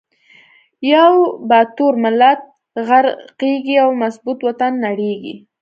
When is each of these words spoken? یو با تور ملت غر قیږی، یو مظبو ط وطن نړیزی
یو 0.93 1.13
با 1.49 1.59
تور 1.75 1.93
ملت 2.03 2.39
غر 2.87 3.05
قیږی، 3.39 3.73
یو 3.79 3.89
مظبو 4.01 4.31
ط 4.37 4.39
وطن 4.47 4.73
نړیزی 4.85 5.35